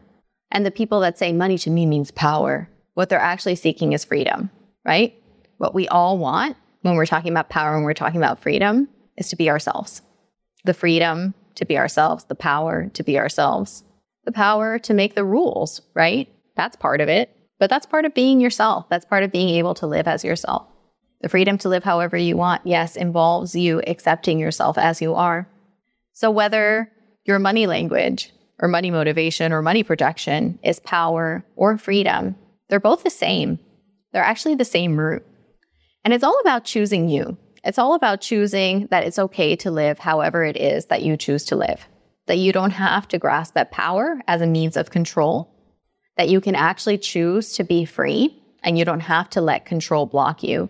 And 0.51 0.65
the 0.65 0.71
people 0.71 1.01
that 1.01 1.19
say 1.19 1.33
money 1.33 1.59
to 1.59 1.71
me 1.71 1.87
means 1.87 2.11
power, 2.11 2.69
what 2.95 3.09
they're 3.09 3.19
actually 3.19 3.57
seeking 3.57 3.93
is 3.93 4.05
freedom, 4.05 4.51
right? 4.85 5.15
What 5.59 5.75
we 5.75 5.89
all 5.89 6.19
want 6.19 6.57
when 6.83 6.95
we're 6.95 7.07
talking 7.07 7.33
about 7.33 7.49
power, 7.49 7.75
when 7.75 7.85
we're 7.85 7.95
talking 7.95 8.21
about 8.21 8.41
freedom, 8.41 8.89
is 9.17 9.29
to 9.31 9.37
be 9.37 9.51
ourselves. 9.51 10.03
The 10.65 10.75
freedom 10.75 11.35
to 11.57 11.65
be 11.65 11.77
ourselves, 11.77 12.25
the 12.25 12.35
power 12.35 12.91
to 12.95 13.03
be 13.03 13.19
ourselves, 13.19 13.85
the 14.25 14.33
power 14.33 14.79
to 14.79 14.95
make 14.95 15.15
the 15.15 15.25
rules, 15.25 15.83
right? 15.95 16.29
That's 16.57 16.77
part 16.77 17.01
of 17.01 17.09
it. 17.09 17.31
But 17.59 17.71
that's 17.71 17.87
part 17.87 18.05
of 18.05 18.15
being 18.15 18.41
yourself. 18.41 18.89
That's 18.89 19.05
part 19.05 19.23
of 19.23 19.33
being 19.33 19.51
able 19.51 19.75
to 19.75 19.87
live 19.87 20.09
as 20.09 20.25
yourself. 20.25 20.67
The 21.21 21.29
freedom 21.29 21.57
to 21.59 21.69
live 21.69 21.85
however 21.85 22.17
you 22.17 22.37
want, 22.37 22.63
yes, 22.67 22.97
involves 22.97 23.55
you 23.55 23.81
accepting 23.87 24.39
yourself 24.39 24.77
as 24.77 25.01
you 25.01 25.15
are. 25.15 25.49
So 26.13 26.31
whether 26.31 26.91
your 27.25 27.39
money 27.39 27.67
language 27.67 28.33
or 28.61 28.69
money 28.69 28.91
motivation 28.91 29.53
or 29.53 29.63
money 29.63 29.83
projection 29.83 30.59
is 30.63 30.81
power 30.81 31.45
or 31.57 31.79
freedom, 31.79 32.37
they're 32.69 32.81
both 32.81 33.03
the 33.03 33.11
same. 33.11 33.59
They're 34.13 34.23
actually 34.23 34.55
the 34.55 34.65
same 34.65 34.99
root. 34.99 35.25
And 36.05 36.13
it's 36.13 36.25
all 36.25 36.39
about 36.41 36.65
choosing 36.65 37.09
you. 37.09 37.37
It's 37.65 37.79
all 37.79 37.95
about 37.95 38.21
choosing 38.21 38.87
that 38.91 39.05
it's 39.05 39.19
okay 39.19 39.57
to 39.57 39.71
live 39.71 39.99
however 39.99 40.45
it 40.45 40.57
is 40.57 40.87
that 40.87 41.03
you 41.03 41.17
choose 41.17 41.45
to 41.47 41.57
live, 41.57 41.87
that 42.27 42.39
you 42.39 42.53
don't 42.53 42.73
have 42.73 43.09
to 43.09 43.19
grasp 43.19 43.57
at 43.57 43.71
power 43.71 44.21
as 44.29 44.43
a 44.43 44.47
means 44.47 44.77
of 44.77 44.91
control, 44.91 45.51
that 46.17 46.29
you 46.29 46.41
can 46.41 46.55
actually 46.55 46.99
choose 46.99 47.55
to 47.55 47.65
be 47.65 47.85
free 47.85 48.41
and 48.63 48.79
you 48.79 48.85
don't 48.85 49.01
have 49.01 49.31
to 49.31 49.41
let 49.41 49.65
control 49.65 50.05
block 50.07 50.43
you. 50.43 50.69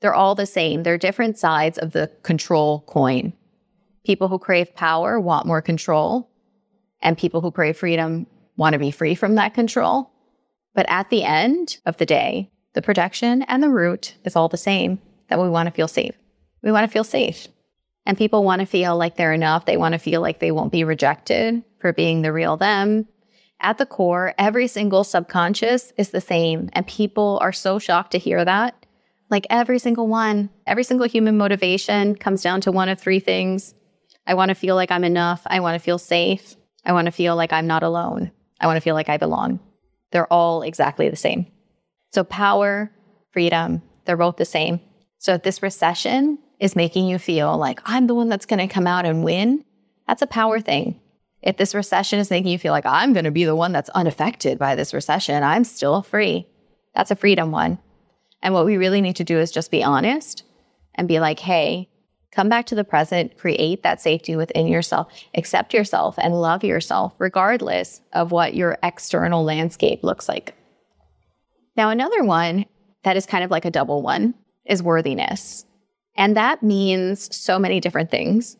They're 0.00 0.14
all 0.14 0.34
the 0.34 0.46
same. 0.46 0.82
They're 0.82 0.98
different 0.98 1.38
sides 1.38 1.78
of 1.78 1.92
the 1.92 2.10
control 2.22 2.84
coin. 2.86 3.34
People 4.04 4.28
who 4.28 4.38
crave 4.38 4.74
power 4.74 5.18
want 5.18 5.46
more 5.46 5.62
control, 5.62 6.30
and 7.00 7.16
people 7.16 7.40
who 7.40 7.50
crave 7.50 7.76
freedom 7.76 8.26
want 8.56 8.74
to 8.74 8.78
be 8.78 8.90
free 8.90 9.14
from 9.14 9.34
that 9.36 9.54
control. 9.54 10.10
But 10.74 10.86
at 10.88 11.10
the 11.10 11.22
end 11.22 11.78
of 11.86 11.96
the 11.96 12.06
day, 12.06 12.50
the 12.74 12.82
projection 12.82 13.42
and 13.42 13.62
the 13.62 13.70
root 13.70 14.16
is 14.24 14.36
all 14.36 14.48
the 14.48 14.56
same 14.56 15.00
that 15.28 15.40
we 15.40 15.48
want 15.48 15.68
to 15.68 15.74
feel 15.74 15.88
safe. 15.88 16.14
We 16.62 16.72
want 16.72 16.84
to 16.84 16.92
feel 16.92 17.04
safe. 17.04 17.48
And 18.06 18.18
people 18.18 18.44
want 18.44 18.60
to 18.60 18.66
feel 18.66 18.96
like 18.96 19.16
they're 19.16 19.32
enough. 19.32 19.64
They 19.64 19.76
want 19.76 19.92
to 19.92 19.98
feel 19.98 20.20
like 20.20 20.40
they 20.40 20.50
won't 20.50 20.72
be 20.72 20.84
rejected 20.84 21.62
for 21.80 21.92
being 21.92 22.22
the 22.22 22.32
real 22.32 22.56
them. 22.56 23.08
At 23.60 23.78
the 23.78 23.86
core, 23.86 24.34
every 24.36 24.66
single 24.66 25.04
subconscious 25.04 25.92
is 25.96 26.10
the 26.10 26.20
same. 26.20 26.68
And 26.74 26.86
people 26.86 27.38
are 27.40 27.52
so 27.52 27.78
shocked 27.78 28.12
to 28.12 28.18
hear 28.18 28.44
that. 28.44 28.84
Like 29.30 29.46
every 29.48 29.78
single 29.78 30.06
one, 30.06 30.50
every 30.66 30.84
single 30.84 31.08
human 31.08 31.38
motivation 31.38 32.14
comes 32.16 32.42
down 32.42 32.60
to 32.62 32.72
one 32.72 32.90
of 32.90 33.00
three 33.00 33.20
things 33.20 33.74
I 34.26 34.34
want 34.34 34.48
to 34.50 34.54
feel 34.54 34.74
like 34.74 34.90
I'm 34.90 35.04
enough. 35.04 35.42
I 35.46 35.60
want 35.60 35.74
to 35.74 35.84
feel 35.84 35.98
safe. 35.98 36.56
I 36.84 36.92
want 36.92 37.06
to 37.06 37.12
feel 37.12 37.36
like 37.36 37.52
I'm 37.52 37.66
not 37.66 37.82
alone. 37.82 38.30
I 38.60 38.66
want 38.66 38.76
to 38.76 38.80
feel 38.80 38.94
like 38.94 39.08
I 39.08 39.16
belong. 39.16 39.60
They're 40.12 40.32
all 40.32 40.62
exactly 40.62 41.08
the 41.08 41.16
same. 41.16 41.46
So, 42.12 42.24
power, 42.24 42.90
freedom, 43.32 43.82
they're 44.04 44.16
both 44.16 44.36
the 44.36 44.44
same. 44.44 44.80
So, 45.18 45.34
if 45.34 45.42
this 45.42 45.62
recession 45.62 46.38
is 46.60 46.76
making 46.76 47.08
you 47.08 47.18
feel 47.18 47.58
like 47.58 47.80
I'm 47.84 48.06
the 48.06 48.14
one 48.14 48.28
that's 48.28 48.46
going 48.46 48.66
to 48.66 48.72
come 48.72 48.86
out 48.86 49.04
and 49.04 49.24
win, 49.24 49.64
that's 50.06 50.22
a 50.22 50.26
power 50.26 50.60
thing. 50.60 51.00
If 51.42 51.56
this 51.56 51.74
recession 51.74 52.18
is 52.18 52.30
making 52.30 52.52
you 52.52 52.58
feel 52.58 52.72
like 52.72 52.86
I'm 52.86 53.12
going 53.12 53.24
to 53.24 53.30
be 53.30 53.44
the 53.44 53.56
one 53.56 53.72
that's 53.72 53.90
unaffected 53.90 54.58
by 54.58 54.74
this 54.74 54.94
recession, 54.94 55.42
I'm 55.42 55.64
still 55.64 56.02
free, 56.02 56.46
that's 56.94 57.10
a 57.10 57.16
freedom 57.16 57.50
one. 57.50 57.78
And 58.42 58.54
what 58.54 58.66
we 58.66 58.76
really 58.76 59.00
need 59.00 59.16
to 59.16 59.24
do 59.24 59.38
is 59.38 59.50
just 59.50 59.70
be 59.70 59.82
honest 59.82 60.44
and 60.94 61.08
be 61.08 61.18
like, 61.18 61.40
hey, 61.40 61.88
Come 62.34 62.48
back 62.48 62.66
to 62.66 62.74
the 62.74 62.82
present, 62.82 63.38
create 63.38 63.84
that 63.84 64.00
safety 64.00 64.34
within 64.34 64.66
yourself, 64.66 65.12
accept 65.34 65.72
yourself, 65.72 66.16
and 66.18 66.40
love 66.40 66.64
yourself, 66.64 67.14
regardless 67.18 68.00
of 68.12 68.32
what 68.32 68.54
your 68.54 68.76
external 68.82 69.44
landscape 69.44 70.02
looks 70.02 70.28
like. 70.28 70.54
Now, 71.76 71.90
another 71.90 72.24
one 72.24 72.66
that 73.04 73.16
is 73.16 73.26
kind 73.26 73.44
of 73.44 73.52
like 73.52 73.64
a 73.64 73.70
double 73.70 74.02
one 74.02 74.34
is 74.64 74.82
worthiness. 74.82 75.64
And 76.16 76.36
that 76.36 76.62
means 76.62 77.34
so 77.34 77.58
many 77.58 77.78
different 77.78 78.10
things. 78.10 78.56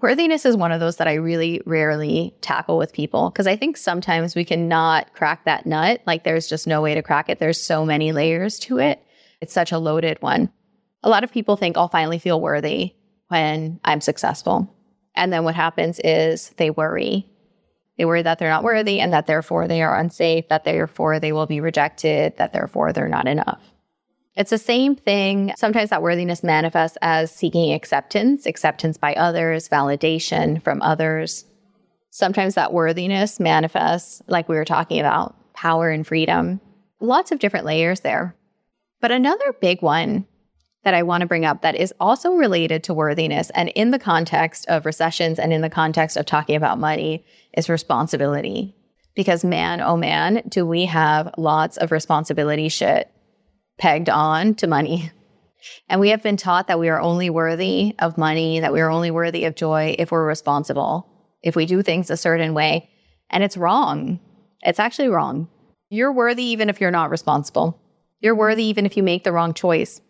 Worthiness 0.00 0.46
is 0.46 0.56
one 0.56 0.72
of 0.72 0.80
those 0.80 0.96
that 0.96 1.08
I 1.08 1.14
really 1.14 1.60
rarely 1.66 2.34
tackle 2.40 2.78
with 2.78 2.92
people 2.92 3.30
because 3.30 3.46
I 3.46 3.56
think 3.56 3.76
sometimes 3.76 4.34
we 4.34 4.44
cannot 4.44 5.12
crack 5.14 5.44
that 5.44 5.66
nut. 5.66 6.00
Like 6.06 6.24
there's 6.24 6.48
just 6.48 6.66
no 6.66 6.80
way 6.80 6.94
to 6.94 7.02
crack 7.02 7.28
it. 7.28 7.38
There's 7.38 7.60
so 7.60 7.84
many 7.84 8.12
layers 8.12 8.58
to 8.60 8.78
it. 8.78 9.02
It's 9.40 9.52
such 9.52 9.72
a 9.72 9.78
loaded 9.78 10.20
one. 10.22 10.50
A 11.02 11.08
lot 11.08 11.24
of 11.24 11.32
people 11.32 11.56
think 11.56 11.76
oh, 11.76 11.82
I'll 11.82 11.88
finally 11.88 12.18
feel 12.18 12.40
worthy 12.40 12.94
when 13.30 13.80
I'm 13.84 14.00
successful. 14.00 14.74
And 15.14 15.32
then 15.32 15.44
what 15.44 15.54
happens 15.54 16.00
is 16.02 16.50
they 16.56 16.70
worry. 16.70 17.26
They 17.96 18.04
worry 18.04 18.22
that 18.22 18.38
they're 18.38 18.50
not 18.50 18.64
worthy 18.64 19.00
and 19.00 19.12
that 19.12 19.26
therefore 19.26 19.68
they 19.68 19.82
are 19.82 19.98
unsafe, 19.98 20.48
that 20.48 20.64
therefore 20.64 21.20
they 21.20 21.32
will 21.32 21.46
be 21.46 21.60
rejected, 21.60 22.36
that 22.38 22.52
therefore 22.52 22.92
they're 22.92 23.08
not 23.08 23.28
enough. 23.28 23.60
It's 24.36 24.50
the 24.50 24.58
same 24.58 24.96
thing. 24.96 25.52
Sometimes 25.56 25.90
that 25.90 26.02
worthiness 26.02 26.42
manifests 26.42 26.96
as 27.02 27.34
seeking 27.34 27.72
acceptance, 27.72 28.46
acceptance 28.46 28.96
by 28.96 29.14
others, 29.14 29.68
validation 29.68 30.62
from 30.62 30.80
others. 30.82 31.44
Sometimes 32.10 32.54
that 32.54 32.72
worthiness 32.72 33.38
manifests, 33.38 34.22
like 34.28 34.48
we 34.48 34.56
were 34.56 34.64
talking 34.64 34.98
about, 34.98 35.36
power 35.52 35.90
and 35.90 36.06
freedom. 36.06 36.60
Lots 37.00 37.32
of 37.32 37.38
different 37.38 37.66
layers 37.66 38.00
there. 38.00 38.34
But 39.00 39.12
another 39.12 39.52
big 39.60 39.82
one 39.82 40.26
that 40.84 40.94
I 40.94 41.02
want 41.02 41.20
to 41.20 41.26
bring 41.26 41.44
up 41.44 41.62
that 41.62 41.74
is 41.74 41.92
also 42.00 42.32
related 42.32 42.84
to 42.84 42.94
worthiness 42.94 43.50
and 43.50 43.68
in 43.70 43.90
the 43.90 43.98
context 43.98 44.66
of 44.68 44.86
recessions 44.86 45.38
and 45.38 45.52
in 45.52 45.60
the 45.60 45.70
context 45.70 46.16
of 46.16 46.26
talking 46.26 46.56
about 46.56 46.78
money 46.78 47.24
is 47.56 47.68
responsibility. 47.68 48.74
Because 49.14 49.44
man, 49.44 49.80
oh 49.80 49.96
man, 49.96 50.42
do 50.48 50.64
we 50.64 50.86
have 50.86 51.34
lots 51.36 51.76
of 51.76 51.92
responsibility 51.92 52.68
shit 52.68 53.10
pegged 53.78 54.08
on 54.08 54.54
to 54.56 54.66
money. 54.66 55.10
And 55.88 56.00
we 56.00 56.10
have 56.10 56.22
been 56.22 56.36
taught 56.36 56.68
that 56.68 56.78
we 56.78 56.88
are 56.88 57.00
only 57.00 57.28
worthy 57.28 57.94
of 57.98 58.16
money, 58.16 58.60
that 58.60 58.72
we 58.72 58.80
are 58.80 58.90
only 58.90 59.10
worthy 59.10 59.44
of 59.44 59.56
joy 59.56 59.96
if 59.98 60.10
we're 60.10 60.26
responsible, 60.26 61.06
if 61.42 61.56
we 61.56 61.66
do 61.66 61.82
things 61.82 62.10
a 62.10 62.16
certain 62.16 62.54
way. 62.54 62.88
And 63.30 63.42
it's 63.42 63.56
wrong. 63.56 64.20
It's 64.62 64.78
actually 64.78 65.08
wrong. 65.08 65.48
You're 65.88 66.12
worthy 66.12 66.44
even 66.44 66.70
if 66.70 66.80
you're 66.80 66.90
not 66.90 67.10
responsible. 67.10 67.80
You're 68.20 68.34
worthy 68.34 68.64
even 68.64 68.86
if 68.86 68.96
you 68.96 69.02
make 69.02 69.24
the 69.24 69.32
wrong 69.32 69.54
choice. 69.54 70.00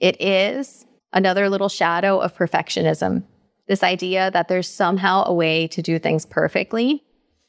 It 0.00 0.20
is 0.20 0.86
another 1.12 1.48
little 1.48 1.68
shadow 1.68 2.18
of 2.18 2.34
perfectionism. 2.34 3.24
This 3.68 3.82
idea 3.82 4.30
that 4.32 4.48
there's 4.48 4.68
somehow 4.68 5.24
a 5.26 5.34
way 5.34 5.68
to 5.68 5.82
do 5.82 5.98
things 5.98 6.26
perfectly, 6.26 7.04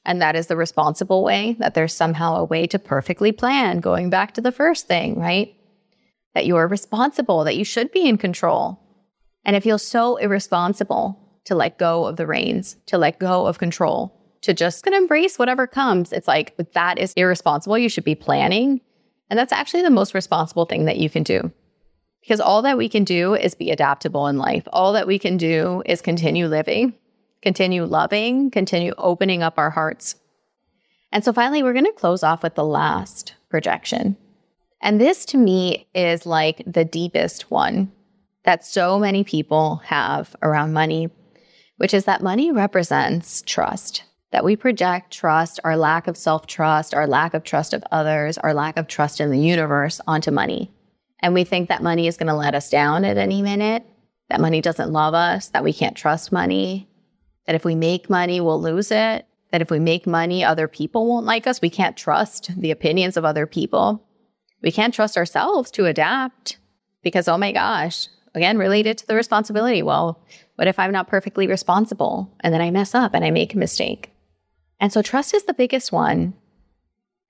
and 0.06 0.22
that 0.22 0.36
is 0.36 0.48
the 0.48 0.58
responsible 0.58 1.24
way, 1.24 1.56
that 1.60 1.74
there's 1.74 1.94
somehow 1.94 2.36
a 2.36 2.44
way 2.44 2.68
to 2.68 2.78
perfectly 2.78 3.32
plan, 3.32 3.80
going 3.80 4.10
back 4.10 4.34
to 4.34 4.42
the 4.42 4.52
first 4.52 4.88
thing, 4.88 5.18
right? 5.18 5.56
That 6.36 6.46
you 6.46 6.58
are 6.58 6.68
responsible, 6.68 7.44
that 7.46 7.56
you 7.56 7.64
should 7.64 7.92
be 7.92 8.08
in 8.08 8.18
control. 8.18 8.80
And 9.46 9.56
it 9.56 9.64
feels 9.64 9.84
so 9.84 10.18
irresponsible 10.18 11.18
to 11.46 11.56
let 11.56 11.80
go 11.80 12.06
of 12.06 12.18
the 12.18 12.28
reins, 12.28 12.76
to 12.88 12.98
let 12.98 13.20
go 13.20 13.48
of 13.48 13.58
control, 13.60 14.18
to 14.42 14.54
just 14.54 14.84
gonna 14.84 14.98
embrace 14.98 15.40
whatever 15.40 15.66
comes. 15.68 16.12
It's 16.12 16.28
like 16.28 16.56
that 16.74 17.00
is 17.00 17.14
irresponsible. 17.14 17.78
You 17.78 17.90
should 17.90 18.04
be 18.04 18.16
planning. 18.16 18.82
And 19.30 19.40
that's 19.40 19.54
actually 19.54 19.84
the 19.84 19.90
most 19.90 20.14
responsible 20.14 20.66
thing 20.66 20.86
that 20.86 20.98
you 20.98 21.10
can 21.10 21.24
do. 21.24 21.52
Because 22.22 22.40
all 22.40 22.62
that 22.62 22.78
we 22.78 22.88
can 22.88 23.04
do 23.04 23.34
is 23.34 23.56
be 23.56 23.72
adaptable 23.72 24.28
in 24.28 24.38
life. 24.38 24.68
All 24.72 24.94
that 24.94 25.08
we 25.08 25.18
can 25.18 25.38
do 25.38 25.82
is 25.86 26.02
continue 26.02 26.48
living, 26.48 26.94
continue 27.42 27.84
loving, 27.84 28.52
continue 28.52 28.94
opening 28.98 29.42
up 29.42 29.58
our 29.58 29.72
hearts. 29.72 30.16
And 31.12 31.26
so 31.26 31.34
finally, 31.34 31.64
we're 31.64 31.74
going 31.74 31.86
to 31.86 31.92
close 31.94 32.24
off 32.24 32.44
with 32.44 32.56
the 32.56 32.64
last 32.64 33.34
projection. 33.50 34.16
And 34.82 35.02
this 35.02 35.26
to 35.26 35.38
me 35.38 35.88
is 35.94 36.26
like 36.26 36.62
the 36.66 36.86
deepest 36.86 37.52
one 37.52 37.92
that 38.44 38.66
so 38.66 38.98
many 38.98 39.24
people 39.24 39.78
have 39.86 40.36
around 40.42 40.74
money, 40.74 41.10
which 41.78 41.94
is 41.94 42.06
that 42.06 42.24
money 42.24 42.52
represents 42.52 43.44
trust. 43.46 44.04
That 44.32 44.46
we 44.46 44.56
project 44.56 45.12
trust, 45.12 45.60
our 45.66 45.76
lack 45.76 46.08
of 46.08 46.16
self 46.16 46.48
trust, 46.48 46.94
our 46.94 47.06
lack 47.06 47.34
of 47.34 47.44
trust 47.44 47.74
of 47.74 47.84
others, 47.92 48.38
our 48.38 48.54
lack 48.54 48.78
of 48.78 48.88
trust 48.88 49.20
in 49.20 49.30
the 49.30 49.40
universe 49.40 50.00
onto 50.08 50.32
money 50.32 50.72
and 51.22 51.34
we 51.34 51.44
think 51.44 51.70
that 51.70 51.84
money 51.84 52.08
is 52.08 52.18
going 52.18 52.28
to 52.28 52.36
let 52.36 52.56
us 52.56 52.70
down 52.70 53.06
at 53.06 53.18
any 53.18 53.42
minute, 53.42 53.86
that 54.30 54.42
money 54.42 54.62
doesn't 54.62 54.92
love 54.92 55.14
us, 55.14 55.50
that 55.50 55.64
we 55.64 55.74
can't 55.74 55.96
trust 55.96 56.32
money, 56.32 56.88
that 57.46 57.56
if 57.56 57.66
we 57.66 57.76
make 57.76 58.10
money, 58.10 58.40
we'll 58.42 58.62
lose 58.62 58.92
it, 58.92 59.26
that 59.52 59.62
if 59.62 59.70
we 59.70 59.80
make 59.80 60.08
money, 60.08 60.44
other 60.44 60.68
people 60.68 61.08
won't 61.08 61.26
like 61.26 61.46
us. 61.46 61.62
We 61.62 61.70
can't 61.70 61.98
trust 61.98 62.52
the 62.58 62.72
opinions 62.72 63.18
of 63.18 63.26
other 63.26 63.46
people. 63.46 64.04
We 64.62 64.72
can't 64.72 64.94
trust 64.94 65.18
ourselves 65.18 65.72
to 65.72 65.86
adapt 65.86 66.58
because, 67.04 67.28
oh 67.28 67.38
my 67.38 67.52
gosh, 67.52 68.08
again, 68.34 68.58
related 68.58 68.98
to 69.00 69.08
the 69.08 69.16
responsibility. 69.16 69.84
Well, 69.84 70.24
what 70.56 70.68
if 70.68 70.80
I'm 70.80 70.92
not 70.92 71.08
perfectly 71.08 71.48
responsible 71.48 72.32
and 72.42 72.54
then 72.54 72.62
I 72.62 72.72
mess 72.72 72.96
up 72.96 73.14
and 73.14 73.26
I 73.26 73.32
make 73.32 73.54
a 73.54 73.58
mistake? 73.58 74.12
And 74.80 74.94
so 74.94 75.02
trust 75.02 75.34
is 75.34 75.44
the 75.44 75.54
biggest 75.54 75.92
one. 75.92 76.34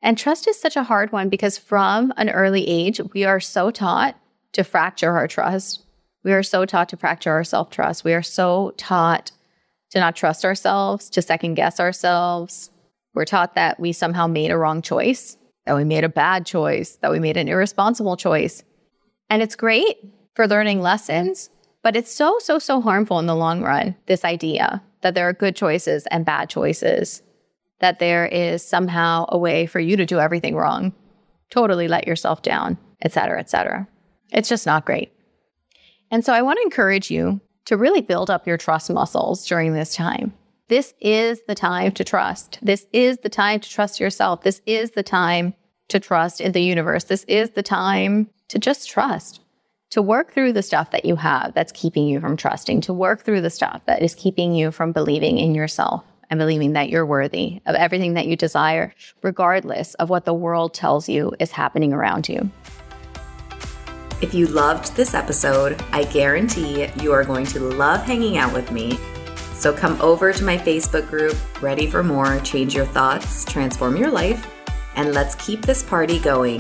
And 0.02 0.18
trust 0.18 0.48
is 0.48 0.60
such 0.60 0.76
a 0.76 0.84
hard 0.84 1.12
one 1.12 1.30
because 1.30 1.58
from 1.58 2.14
an 2.18 2.30
early 2.30 2.68
age, 2.68 3.00
we 3.14 3.24
are 3.24 3.40
so 3.40 3.70
taught 3.72 4.16
to 4.54 4.64
fracture 4.64 5.12
our 5.12 5.28
trust. 5.28 5.84
We 6.24 6.34
are 6.34 6.44
so 6.44 6.66
taught 6.66 6.90
to 6.90 6.98
fracture 6.98 7.32
our 7.32 7.44
self 7.44 7.70
trust. 7.70 8.04
We 8.04 8.14
are 8.14 8.24
so 8.24 8.74
taught 8.78 9.32
to 9.92 10.00
not 10.00 10.16
trust 10.16 10.46
ourselves, 10.46 11.10
to 11.12 11.22
second 11.22 11.56
guess 11.56 11.80
ourselves. 11.80 12.72
We're 13.14 13.26
taught 13.26 13.56
that 13.56 13.80
we 13.80 13.92
somehow 13.92 14.28
made 14.28 14.52
a 14.52 14.58
wrong 14.58 14.82
choice, 14.82 15.38
that 15.66 15.76
we 15.76 15.84
made 15.84 16.04
a 16.04 16.10
bad 16.10 16.46
choice, 16.46 16.96
that 17.02 17.12
we 17.12 17.20
made 17.20 17.38
an 17.38 17.48
irresponsible 17.48 18.16
choice. 18.16 18.64
And 19.30 19.42
it's 19.42 19.56
great 19.56 19.98
for 20.34 20.48
learning 20.48 20.82
lessons, 20.82 21.50
but 21.84 21.96
it's 21.96 22.14
so, 22.14 22.38
so, 22.40 22.58
so 22.58 22.82
harmful 22.82 23.20
in 23.20 23.26
the 23.26 23.36
long 23.36 23.62
run. 23.62 23.96
This 24.06 24.24
idea 24.24 24.82
that 25.02 25.14
there 25.14 25.28
are 25.28 25.34
good 25.34 25.56
choices 25.56 26.08
and 26.08 26.26
bad 26.26 26.50
choices 26.50 27.22
that 27.82 28.00
there 28.00 28.26
is 28.26 28.64
somehow 28.64 29.26
a 29.30 29.38
way 29.38 29.66
for 29.66 29.80
you 29.80 29.98
to 29.98 30.06
do 30.06 30.20
everything 30.20 30.56
wrong, 30.56 30.94
totally 31.50 31.88
let 31.88 32.08
yourself 32.08 32.42
down, 32.42 32.78
et 33.02 33.12
cetera, 33.12 33.40
et 33.40 33.50
cetera. 33.50 33.88
It's 34.32 34.50
just 34.50 34.66
not 34.66 34.86
great. 34.86 35.12
And 36.10 36.24
so 36.24 36.34
I 36.34 36.42
want 36.42 36.58
to 36.58 36.64
encourage 36.64 37.12
you 37.12 37.42
to 37.66 37.78
really 37.78 38.02
build 38.02 38.30
up 38.30 38.48
your 38.48 38.58
trust 38.58 38.90
muscles 38.90 39.46
during 39.46 39.74
this 39.74 39.96
time. 39.96 40.34
This 40.68 40.94
is 41.02 41.42
the 41.48 41.56
time 41.56 41.92
to 41.94 42.04
trust. 42.04 42.60
This 42.62 42.86
is 42.94 43.18
the 43.20 43.30
time 43.30 43.60
to 43.60 43.70
trust 43.70 44.00
yourself. 44.00 44.44
This 44.44 44.62
is 44.66 44.92
the 44.92 45.04
time 45.04 45.54
to 45.90 46.00
trust 46.00 46.40
in 46.40 46.54
the 46.54 46.62
universe. 46.62 47.04
This 47.04 47.26
is 47.26 47.52
the 47.52 47.64
time 47.64 48.30
to 48.48 48.58
just 48.58 48.90
trust, 48.90 49.42
to 49.90 50.02
work 50.02 50.34
through 50.34 50.54
the 50.54 50.64
stuff 50.64 50.92
that 50.92 51.06
you 51.06 51.18
have 51.18 51.54
that's 51.54 51.72
keeping 51.74 52.08
you 52.08 52.20
from 52.20 52.38
trusting, 52.38 52.82
to 52.82 52.94
work 52.94 53.24
through 53.24 53.42
the 53.42 53.50
stuff 53.50 53.82
that 53.86 54.02
is 54.02 54.16
keeping 54.16 54.54
you 54.54 54.72
from 54.72 54.92
believing 54.92 55.38
in 55.38 55.54
yourself 55.54 56.06
and 56.32 56.40
believing 56.40 56.74
that 56.74 56.90
you're 56.90 57.06
worthy 57.06 57.62
of 57.66 57.76
everything 57.76 58.16
that 58.16 58.26
you 58.26 58.38
desire, 58.38 58.96
regardless 59.22 59.94
of 59.96 60.10
what 60.10 60.26
the 60.26 60.34
world 60.34 60.74
tells 60.74 61.10
you 61.10 61.34
is 61.40 61.52
happening 61.52 61.94
around 61.94 62.30
you. 62.30 62.50
If 64.22 64.34
you 64.34 64.48
loved 64.48 64.96
this 64.96 65.14
episode, 65.14 65.84
I 65.92 66.06
guarantee 66.06 66.88
you 67.02 67.12
are 67.12 67.26
going 67.26 67.46
to 67.48 67.60
love 67.60 68.04
hanging 68.04 68.38
out 68.38 68.54
with 68.54 68.72
me. 68.72 68.98
So 69.56 69.74
come 69.74 70.00
over 70.02 70.32
to 70.32 70.44
my 70.44 70.58
Facebook 70.58 71.10
group, 71.10 71.36
Ready 71.62 71.86
for 71.86 72.02
More 72.02 72.40
Change 72.40 72.74
Your 72.74 72.86
Thoughts, 72.86 73.46
Transform 73.46 73.98
Your 73.98 74.10
Life, 74.10 74.48
and 74.96 75.14
let's 75.14 75.36
keep 75.36 75.64
this 75.64 75.84
party 75.84 76.18
going. 76.20 76.60